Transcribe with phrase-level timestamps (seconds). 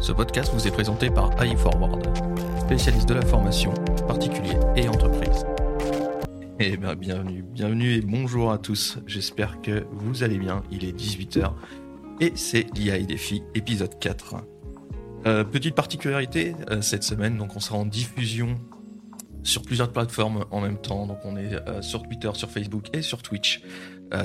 [0.00, 2.06] Ce podcast vous est présenté par iForward,
[2.60, 3.74] spécialiste de la formation,
[4.06, 5.44] particuliers et entreprises.
[6.60, 8.98] Eh bien, bienvenue, bienvenue et bonjour à tous.
[9.06, 10.62] J'espère que vous allez bien.
[10.70, 11.52] Il est 18h
[12.20, 14.36] et c'est l'IA et Défi, épisode 4.
[15.26, 18.54] Euh, petite particularité euh, cette semaine, donc on sera en diffusion
[19.42, 21.08] sur plusieurs plateformes en même temps.
[21.08, 23.62] Donc on est euh, sur Twitter, sur Facebook et sur Twitch.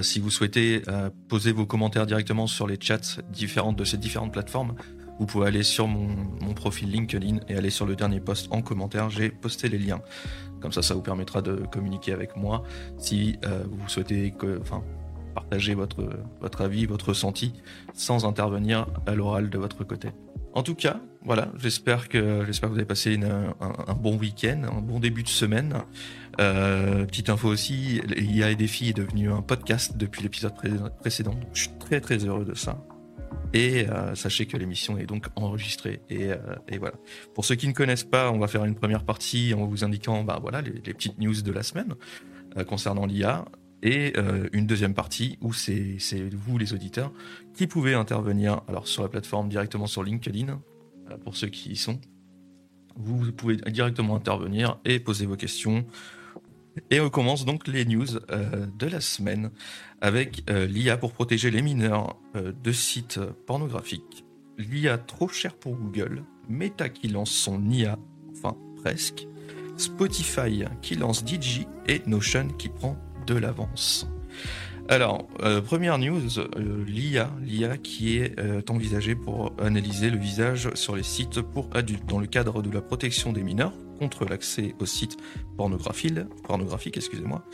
[0.02, 0.84] si vous souhaitez
[1.28, 4.76] poser vos commentaires directement sur les chats différentes de ces différentes plateformes,
[5.20, 9.10] vous pouvez aller sur mon, profil LinkedIn et aller sur le dernier post en commentaire.
[9.10, 10.02] J'ai posté les liens.
[10.62, 12.64] Comme ça, ça vous permettra de communiquer avec moi
[12.98, 14.34] si vous souhaitez
[15.34, 17.54] partager votre, avis, votre ressenti
[17.94, 20.10] sans intervenir à l'oral de votre côté.
[20.54, 24.82] En tout cas, voilà, j'espère que j'espère que vous avez passé un, bon week-end, un
[24.82, 25.74] bon début de semaine.
[26.40, 30.54] Euh, petite info aussi, IA et Défi est devenu un podcast depuis l'épisode
[31.00, 31.36] précédent.
[31.54, 32.84] je suis très très heureux de ça.
[33.54, 36.02] Et euh, sachez que l'émission est donc enregistrée.
[36.12, 36.36] Euh,
[36.68, 36.96] et, voilà.
[37.36, 40.24] Pour ceux qui ne connaissent pas, on va faire une première partie en vous indiquant
[40.24, 41.96] bah, voilà, les, petites news de la semaine
[42.68, 43.46] concernant l'IA
[43.84, 45.98] et euh, une deuxième partie où c'est
[46.32, 47.12] vous les auditeurs
[47.54, 50.60] qui pouvez intervenir alors sur la plateforme directement sur LinkedIn
[51.12, 52.00] euh, pour ceux qui y sont.
[52.96, 55.86] Vous pouvez directement intervenir et poser vos questions.
[56.90, 59.52] Et on commence donc les news euh, de la semaine
[60.02, 64.26] avec l'IA pour protéger les mineurs de sites pornographiques.
[64.58, 67.98] L'IA trop cher pour Google, Meta qui lance son IA,
[68.32, 69.28] enfin presque,
[69.78, 74.08] Spotify qui lance Digi et Notion qui prend de l'avance.
[74.90, 80.70] Alors, euh, première news, euh, l'IA, l'IA qui est euh, envisagée pour analyser le visage
[80.74, 84.76] sur les sites pour adultes dans le cadre de la protection des mineurs contre l'accès
[84.80, 85.18] aux sites
[85.56, 86.98] pornographiques.
[86.98, 87.46] Excusez-moi.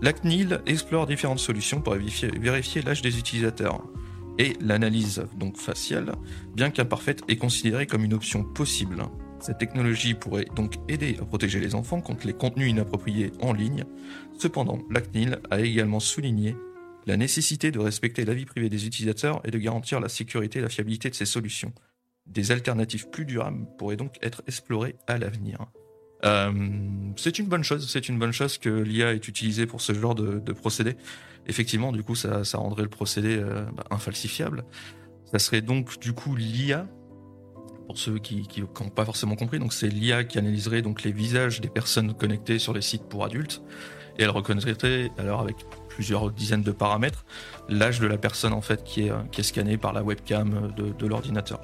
[0.00, 3.86] La CNIL explore différentes solutions pour vérifier, vérifier l'âge des utilisateurs.
[4.38, 6.14] Et l'analyse donc faciale,
[6.54, 9.02] bien qu'imparfaite, est considérée comme une option possible.
[9.40, 13.84] Cette technologie pourrait donc aider à protéger les enfants contre les contenus inappropriés en ligne.
[14.38, 16.56] Cependant, la CNIL a également souligné
[17.06, 20.62] la nécessité de respecter la vie privée des utilisateurs et de garantir la sécurité et
[20.62, 21.72] la fiabilité de ces solutions.
[22.26, 25.66] Des alternatives plus durables pourraient donc être explorées à l'avenir.
[26.24, 26.52] Euh,
[27.16, 30.14] c'est une bonne chose, c'est une bonne chose que l'IA est utilisée pour ce genre
[30.14, 30.96] de, procédé.
[31.46, 34.64] Effectivement, du coup, ça, rendrait le procédé euh, bah, infalsifiable.
[35.30, 36.86] Ça serait donc du coup l'IA
[37.86, 41.62] pour ceux qui n'ont pas forcément compris, donc c'est l'IA qui analyserait donc les visages
[41.62, 43.62] des personnes connectées sur les sites pour adultes
[44.18, 45.56] et elle reconnaîtrait alors avec
[45.88, 47.24] plusieurs dizaines de paramètres
[47.68, 51.06] l'âge de la personne en fait qui est, qui est scannée par la webcam de,
[51.06, 51.62] l'ordinateur.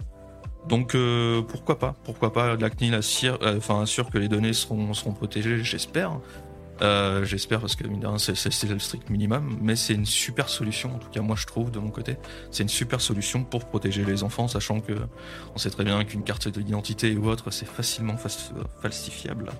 [0.69, 5.63] Donc euh, pourquoi pas Pourquoi pas la CNIL assure, euh, que les données seront, protégées,
[5.63, 6.19] j'espère.
[6.83, 7.85] Euh, j'espère parce que
[8.19, 11.71] c'est le strict minimum, mais c'est une super solution, en tout cas moi je trouve
[11.71, 12.17] de mon côté,
[12.51, 14.95] c'est une super solution pour protéger les enfants, sachant que
[15.55, 18.17] on sait très bien qu'une carte d'identité ou autre c'est facilement
[18.83, 19.53] falsifiable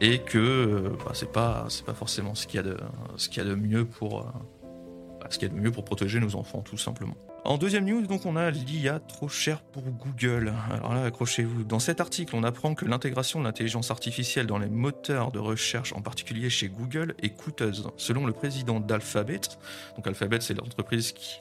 [0.00, 2.76] et que bah, c'est pas c'est pas forcément ce qu'il y a de
[3.16, 4.26] ce qu'il y a de mieux pour
[5.32, 7.14] ce qu'il y a de mieux pour protéger nos enfants tout simplement.
[7.44, 10.52] En deuxième news, donc, on a l'IA trop cher pour Google.
[10.70, 11.64] Alors là, accrochez-vous.
[11.64, 15.92] Dans cet article, on apprend que l'intégration de l'intelligence artificielle dans les moteurs de recherche,
[15.92, 17.88] en particulier chez Google, est coûteuse.
[17.96, 19.40] Selon le président d'Alphabet,
[19.96, 21.40] donc Alphabet, c'est l'entreprise qui,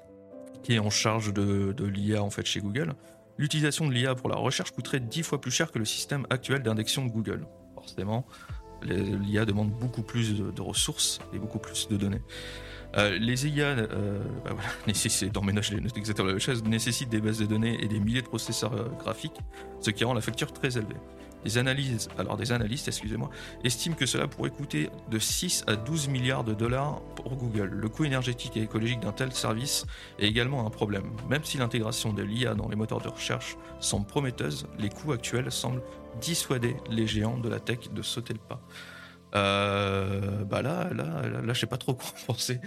[0.64, 2.96] qui, est en charge de, l'IA en fait chez Google,
[3.38, 6.64] l'utilisation de l'IA pour la recherche coûterait dix fois plus cher que le système actuel
[6.64, 7.46] d'indexion de Google.
[7.76, 8.26] Forcément,
[8.84, 12.22] l'IA demande beaucoup plus de ressources et beaucoup plus de données.
[12.98, 14.52] Euh, les IA, euh, bah
[14.88, 19.40] la nécessitent des bases de données et des milliers de processeurs euh, graphiques,
[19.80, 20.96] ce qui rend la facture très élevée.
[21.44, 23.30] Des analyses, alors des analystes, excusez-moi,
[23.64, 27.70] estiment que cela pourrait coûter de 6 à 12 milliards de dollars pour Google.
[27.74, 29.86] Le coût énergétique et écologique d'un tel service
[30.20, 31.12] est également un problème.
[31.30, 35.52] Même si l'intégration de l'IA dans les moteurs de recherche semble prometteuse, les coûts actuels
[35.52, 35.82] semblent
[36.20, 38.62] dissuader les géants de la tech de sauter le pas.
[39.34, 42.60] Euh, bah là, là, là, là, je sais pas trop quoi penser.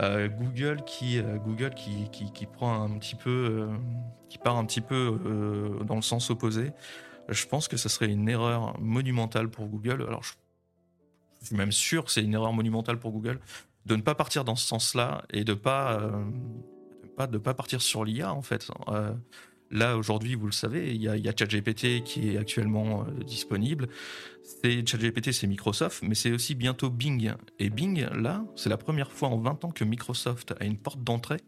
[0.00, 3.68] Euh, Google qui, euh, Google qui, qui, qui, prend un petit peu,
[4.28, 5.18] qui part un petit peu
[5.84, 6.72] dans le sens opposé.
[7.28, 10.04] Je pense que ce serait une erreur monumentale pour Google.
[10.06, 10.32] Alors, je,
[11.46, 13.40] suis même sûr que c'est une erreur monumentale pour Google
[13.86, 16.10] de ne pas partir dans ce sens-là et de pas,
[17.30, 18.70] de pas, partir sur l'IA en fait.
[19.70, 23.88] Là, aujourd'hui, vous le savez, il y a, ChatGPT qui est actuellement euh, disponible.
[24.64, 27.32] ChatGPT, c'est Microsoft, mais c'est aussi bientôt Bing.
[27.58, 31.04] Et Bing, là, c'est la première fois en 20 ans que Microsoft a une porte
[31.04, 31.40] d'entrée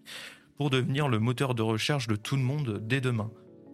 [0.56, 3.30] pour devenir le moteur de recherche de tout le monde dès demain.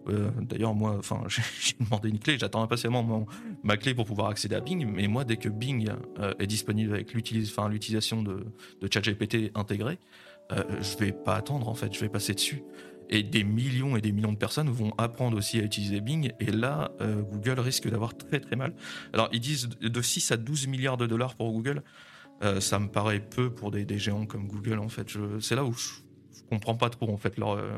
[0.09, 3.27] Euh, d'ailleurs, moi, enfin, j'ai demandé une clé, j'attends impatiemment
[3.63, 4.85] ma clé pour pouvoir accéder à Bing.
[4.85, 5.89] Mais moi, dès que Bing
[6.19, 8.45] euh, est disponible avec l'utilisation de,
[8.81, 9.99] de ChatGPT intégré,
[10.49, 12.63] je vais pas attendre en fait, je vais passer dessus.
[13.09, 16.33] Et des millions et des millions de personnes vont apprendre aussi à utiliser Bing.
[16.39, 18.73] Et là, euh, Google risque d'avoir très très mal.
[19.13, 21.83] Alors, ils disent de 6 à 12 milliards de dollars pour Google.
[22.43, 25.07] Euh, ça me paraît peu pour des, géants comme Google, en fait.
[25.39, 25.87] C'est là où je,
[26.35, 27.71] je, comprends pas trop, en fait, leur, euh,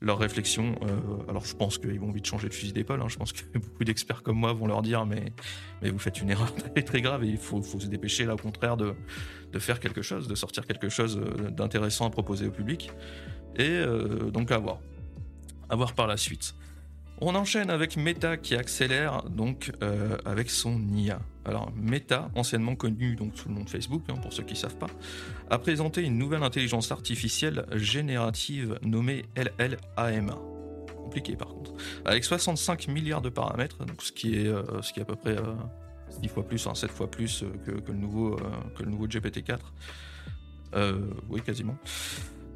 [0.00, 0.74] leur réflexion.
[1.28, 3.00] alors, je pense qu'ils vont vite changer de fusil d'épaule.
[3.00, 3.08] Hein.
[3.08, 5.32] Je pense que beaucoup d'experts comme moi vont leur dire mais,
[5.82, 6.52] mais vous faites une erreur
[6.84, 8.94] très, grave et il faut, se dépêcher, là, au contraire, de,
[9.52, 11.20] de faire quelque chose, de sortir quelque chose
[11.50, 12.90] d'intéressant à proposer au public.
[13.56, 14.80] Et euh, donc à voir.
[15.68, 16.54] À voir par la suite.
[17.20, 21.20] On enchaîne avec Meta qui accélère donc euh, avec son IA.
[21.44, 24.58] Alors Meta, anciennement connu donc sous le nom de Facebook, hein, pour ceux qui ne
[24.58, 24.88] savent pas,
[25.50, 30.38] a présenté une nouvelle intelligence artificielle générative nommée LLAMA.
[30.96, 31.72] Compliqué par contre.
[32.04, 35.16] Avec 65 milliards de paramètres, donc ce qui est, euh, ce qui est à peu
[35.16, 35.36] près
[36.20, 38.36] 10 fois plus, 7 fois plus que, le nouveau,
[38.76, 39.58] que le nouveau GPT-4.
[41.28, 41.76] oui, quasiment.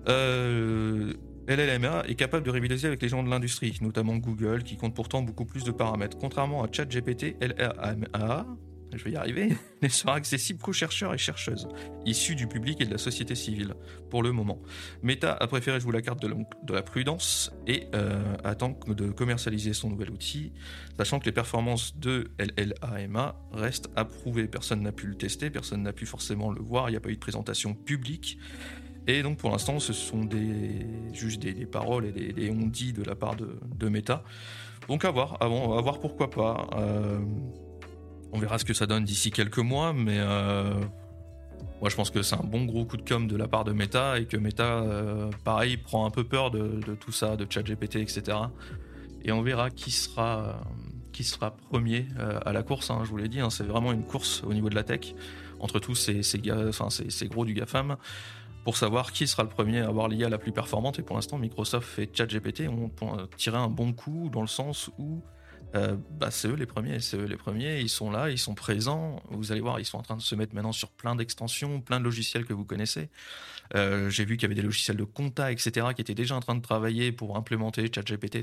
[0.08, 1.12] Euh,
[1.48, 5.22] LLMA est capable de rivaliser avec les gens de l'industrie, notamment Google, qui compte pourtant
[5.22, 6.18] beaucoup plus de paramètres.
[6.18, 8.46] Contrairement à ChatGPT, LLMA,
[8.94, 11.66] je vais y arriver, ne sera accessible qu'aux chercheurs et chercheuses,
[12.04, 13.74] issus du public et de la société civile,
[14.10, 14.60] pour le moment.
[15.02, 19.88] Meta a préféré jouer la carte de la, prudence et euh, attend de commercialiser son
[19.88, 20.52] nouvel outil,
[20.98, 24.48] sachant que les performances de LLAMA restent approuvées.
[24.48, 27.10] Personne n'a pu le tester, personne n'a pu forcément le voir, il n'y a pas
[27.10, 28.38] eu de présentation publique.
[29.08, 33.14] Et donc pour l'instant, ce sont des, juste des, paroles et des, on-dit de la
[33.14, 34.22] part de, Meta.
[34.86, 36.68] Donc à voir, à, voir pourquoi pas.
[36.76, 37.18] Euh,
[38.32, 40.74] on verra ce que ça donne d'ici quelques mois, mais euh,
[41.80, 43.72] moi je pense que c'est un bon gros coup de com de la part de
[43.72, 47.96] Meta et que Meta, euh, pareil, prend un peu peur de, tout ça, de ChatGPT,
[47.96, 48.36] etc.
[49.24, 50.60] Et on verra qui sera,
[51.12, 52.08] qui sera premier
[52.44, 52.90] à la course.
[52.90, 55.14] Hein, je vous l'ai dit, hein, c'est vraiment une course au niveau de la tech
[55.60, 56.20] entre tous ces,
[56.68, 57.96] enfin, ces gros du GAFAM
[58.68, 60.98] pour savoir qui sera le premier à avoir l'IA la plus performante.
[60.98, 62.90] Et pour l'instant, Microsoft et ChatGPT ont
[63.38, 65.22] tiré un bon coup dans le sens où
[65.74, 68.54] euh, bah, c'est eux les premiers, c'est eux les premiers, ils sont là, ils sont
[68.54, 69.22] présents.
[69.30, 71.98] Vous allez voir, ils sont en train de se mettre maintenant sur plein d'extensions, plein
[71.98, 73.08] de logiciels que vous connaissez.
[73.74, 76.40] Euh, j'ai vu qu'il y avait des logiciels de compta, etc., qui étaient déjà en
[76.40, 78.42] train de travailler pour implémenter ChatGPT.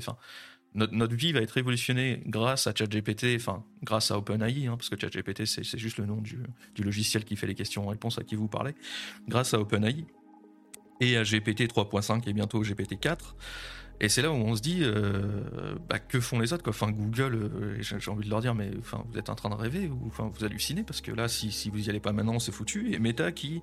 [0.76, 5.00] Notre, vie va être révolutionnée grâce à ChatGPT, enfin, grâce à OpenAI, hein, parce que
[5.00, 6.38] ChatGPT, c'est juste le nom du,
[6.78, 8.74] logiciel qui fait les questions-réponses à qui vous parlez,
[9.26, 10.04] grâce à OpenAI
[11.00, 13.36] et à GPT 3.5 et bientôt GPT 4.
[14.00, 17.34] Et c'est là où on se dit, euh, bah, que font les autres Enfin, Google,
[17.34, 20.30] euh, j'ai envie de leur dire, mais vous êtes en train de rêver ou enfin,
[20.34, 22.92] vous hallucinez parce que là, si, si vous y allez pas maintenant, c'est foutu.
[22.92, 23.62] Et Meta qui,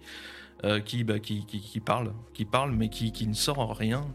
[0.64, 4.08] euh, bah, qui, qui, qui, parle, qui parle, mais qui, qui ne sort rien.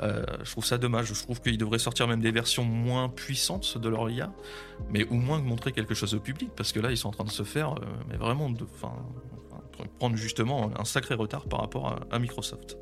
[0.00, 1.12] Je trouve ça dommage.
[1.12, 4.32] Je trouve qu'ils devraient sortir même des versions moins puissantes de leur IA,
[4.90, 7.24] mais au moins montrer quelque chose au public, parce que là, ils sont en train
[7.24, 7.76] de se faire,
[8.08, 8.64] mais vraiment, de,
[9.98, 12.76] prendre justement un sacré retard par rapport à, Microsoft.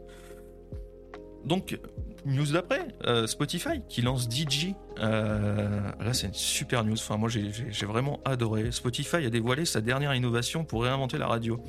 [1.44, 1.78] Donc,
[2.24, 4.74] news d'après, euh, Spotify qui lance DJ.
[4.98, 6.94] là, c'est une super news.
[6.94, 8.70] Enfin, moi, j'ai vraiment adoré.
[8.72, 11.62] Spotify a dévoilé sa dernière innovation pour réinventer la radio.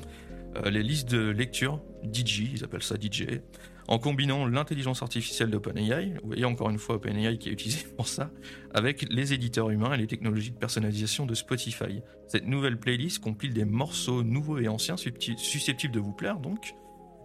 [0.64, 1.80] les listes de lecture,
[2.12, 3.40] DJ, ils appellent ça DJ,
[3.86, 8.08] en combinant l'intelligence artificielle d'OpenAI, vous voyez encore une fois OpenAI qui est utilisé pour
[8.08, 8.30] ça,
[8.72, 12.00] avec les éditeurs humains et les technologies de personnalisation de Spotify.
[12.28, 16.74] Cette nouvelle playlist compile des morceaux nouveaux et anciens susceptibles de vous plaire donc,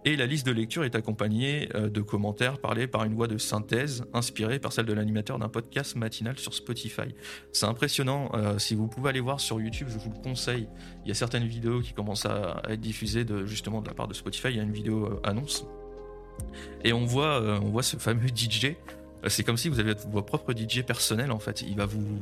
[0.04, 3.38] et la liste de lecture est accompagnée euh, de commentaires parlés par une voix de
[3.38, 7.14] synthèse inspirée par celle de l'animateur d'un podcast matinal sur Spotify.
[7.52, 10.68] C'est impressionnant, euh, si vous pouvez aller voir sur YouTube, je vous le conseille.
[11.04, 14.08] Il y a certaines vidéos qui commencent à être diffusées de, justement de la part
[14.08, 15.66] de Spotify, il y a une vidéo euh, annonce
[16.84, 18.76] et on voit, on voit ce fameux DJ.
[19.28, 21.62] C'est comme si vous aviez votre propre DJ personnel en fait.
[21.62, 22.18] Il va vous,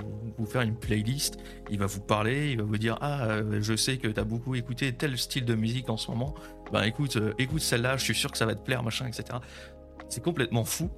[0.46, 1.38] faire une playlist,
[1.70, 4.24] il va vous parler, il va vous dire ah euh, je sais que tu as
[4.24, 6.34] beaucoup écouté tel style de musique en ce moment.
[6.72, 9.38] Ben écoute, euh, écoute celle-là, je suis sûr que ça va te plaire machin etc.
[10.08, 10.90] C'est complètement fou.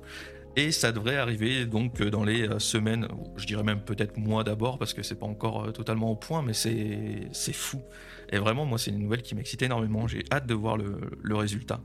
[0.56, 4.94] Et ça devrait arriver donc dans les semaines, je dirais même peut-être mois d'abord parce
[4.94, 7.82] que c'est pas encore totalement au point, mais c'est c'est fou.
[8.32, 10.08] Et vraiment moi c'est une nouvelle qui m'excite énormément.
[10.08, 11.80] J'ai hâte de voir le, le résultat.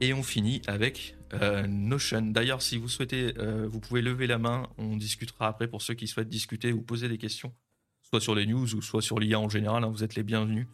[0.00, 2.20] Et on finit avec euh, Notion.
[2.20, 4.68] D'ailleurs, si vous souhaitez, euh, vous pouvez lever la main.
[4.76, 7.54] On discutera après pour ceux qui souhaitent discuter ou poser des questions,
[8.02, 9.84] soit sur les news ou soit sur l'IA en général.
[9.84, 10.66] Hein, vous êtes les bienvenus.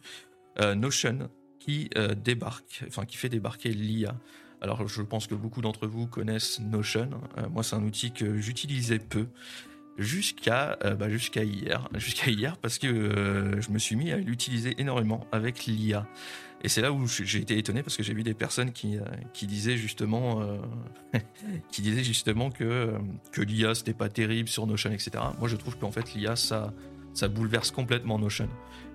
[0.59, 4.19] Euh, Notion qui débarque, enfin qui fait débarquer l'IA.
[4.59, 7.09] Alors, je pense que beaucoup d'entre vous connaissent Notion.
[7.49, 9.27] moi, c'est un outil que j'utilisais peu
[9.97, 15.25] jusqu'à bah, jusqu'à hier, jusqu'à hier parce que je me suis mis à l'utiliser énormément
[15.31, 16.05] avec l'IA.
[16.63, 19.03] Et c'est là où j'ai été étonné parce que j'ai vu des personnes qui, euh,
[19.33, 20.57] qui disaient justement, euh,
[21.71, 22.97] qui disaient justement que, euh,
[23.33, 25.11] que l'IA c'était pas terrible sur Notion, etc.
[25.39, 26.73] Moi je trouve qu'en fait l'IA ça,
[27.13, 28.47] ça bouleverse complètement Notion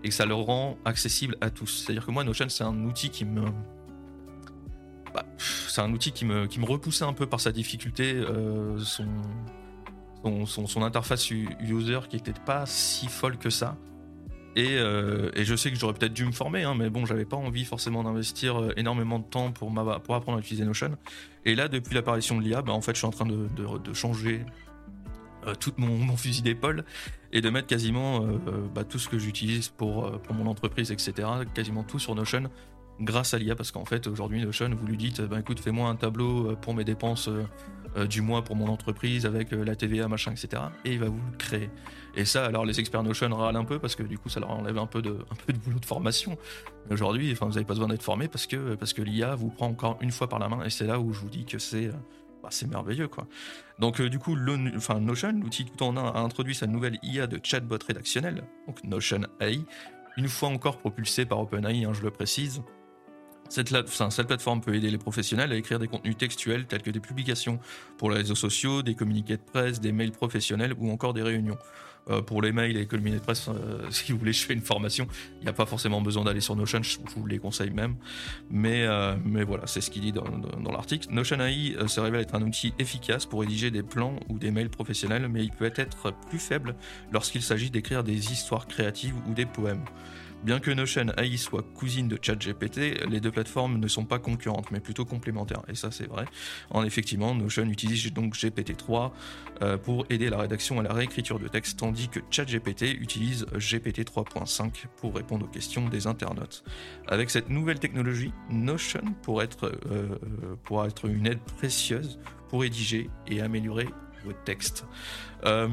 [0.03, 1.85] et que ça le rend accessible à tous.
[1.85, 3.45] C'est-à-dire que moi Notion c'est un outil qui me,
[5.13, 8.25] bah, c'est un outil qui me, qui me repoussait un peu par sa difficulté,
[8.79, 9.07] son,
[10.47, 13.77] son, son, interface user qui était pas si folle que ça.
[14.59, 17.37] Et, et je sais que j'aurais peut-être dû me former, hein, mais bon, j'avais pas
[17.37, 20.97] envie forcément d'investir énormément de temps pour, apprendre à utiliser Notion.
[21.45, 24.45] Et là, depuis l'apparition de l'IA, bah, en fait, je suis en train de, changer
[25.47, 26.85] euh, tout mon, fusil d'épaule
[27.33, 31.29] et de mettre quasiment euh, euh, bah, tout ce que j'utilise pour mon entreprise, etc.,
[31.55, 32.51] quasiment tout sur Notion
[33.01, 35.97] grâce à l'IA parce qu'en fait aujourd'hui Notion vous lui dites bah, écoute fais-moi un
[35.97, 37.29] tableau pour mes dépenses
[38.11, 41.37] du mois pour mon entreprise avec la TVA machin etc et il va vous le
[41.37, 41.71] créer
[42.17, 44.51] et ça alors les experts Notion râlent un peu parce que du coup ça leur
[44.51, 46.37] enlève un peu de, un peu de boulot de formation
[46.91, 49.67] aujourd'hui enfin vous n'avez pas besoin d'être formé parce que, parce que l'IA vous prend
[49.67, 51.91] encore une fois par la main et c'est là où je vous dis que c'est
[52.43, 53.27] bah, c'est merveilleux quoi.
[53.79, 54.37] Donc euh, du coup,
[54.77, 58.83] enfin, Notion, l'outil tout en un, a introduit sa nouvelle IA de chatbot rédactionnel, donc
[58.85, 59.61] Notion AI,
[60.17, 62.63] une fois encore propulsée par OpenAI, hein, je le précise.
[63.49, 67.59] Cette, plateforme peut aider les professionnels à écrire des contenus textuels tels que des publications
[67.97, 71.59] pour les réseaux sociaux, des communiqués de presse, des mails professionnels ou encore des réunions.
[72.11, 74.55] Euh, pour les mails et les communiqués de presse, euh, si vous voulez, je fais
[74.55, 75.07] une formation.
[75.41, 77.97] Il n'y a pas forcément besoin d'aller sur Notion, je vous les conseille même.
[78.51, 81.09] Mais, euh, mais voilà, c'est ce qu'il dit dans, dans, l'article.
[81.11, 84.71] Notion AI se révèle être un outil efficace pour rédiger des plans ou des mails
[84.71, 86.75] professionnels, mais il peut être plus faible
[87.13, 89.85] lorsqu'il s'agit d'écrire des histoires créatives ou des poèmes.
[90.45, 94.71] Bien que Notion AI soit cousine de ChatGPT, les deux plateformes ne sont pas concurrentes,
[94.71, 95.63] mais plutôt complémentaires.
[95.69, 96.27] Et ça, c'est vrai.
[96.71, 99.11] En effectivement, Notion utilise donc GPT-3
[99.63, 104.05] euh, pour aider la rédaction et la réécriture de texte, tandis que ChatGPT utilise GPT
[104.05, 106.63] 3.5 pour répondre aux questions des internautes.
[107.09, 110.17] Avec cette nouvelle technologie, Notion pourrait être, euh,
[110.63, 113.89] pourra être une aide précieuse pour rédiger et améliorer
[114.25, 114.85] votre texte.
[115.45, 115.69] Euh,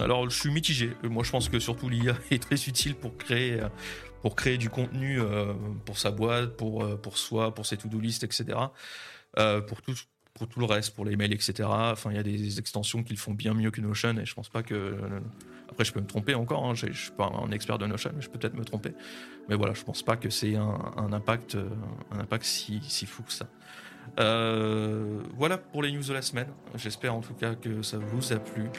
[0.00, 0.92] alors, je suis mitigé.
[1.02, 3.60] Moi, je pense que surtout l'IA est très utile pour créer,
[4.22, 5.52] pour créer du contenu euh,
[5.84, 8.58] pour sa boîte, pour, euh, pour soi, pour ses to-do list, etc.
[9.68, 9.94] pour tout,
[10.34, 11.68] pour tout le reste, pour les mails, etc.
[11.68, 14.34] Enfin, il y a des extensions qui le font bien mieux que Notion et je
[14.34, 14.96] pense pas que.
[15.70, 16.66] Après, je peux me tromper encore.
[16.66, 16.74] Hein.
[16.74, 18.92] Je ne suis pas un expert de Notion, mais je peux peut-être me tromper.
[19.48, 21.56] Mais voilà, je pense pas que c'est un, un, impact,
[22.10, 23.48] un impact si, si fou que ça.
[24.18, 26.48] Euh, voilà pour les news de la semaine.
[26.76, 28.70] J'espère en tout cas que ça vous a plu.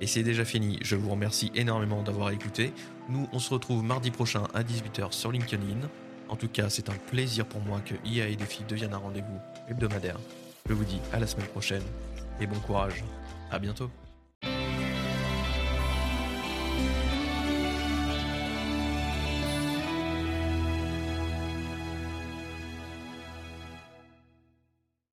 [0.00, 0.78] Et c'est déjà fini.
[0.82, 2.72] Je vous remercie énormément d'avoir écouté.
[3.08, 5.88] Nous, on se retrouve mardi prochain à 18h sur LinkedIn.
[6.28, 9.40] En tout cas, c'est un plaisir pour moi que IA et Défi deviennent un rendez-vous
[9.68, 10.18] hebdomadaire.
[10.68, 11.82] Je vous dis à la semaine prochaine
[12.40, 13.02] et bon courage.
[13.50, 13.90] À bientôt.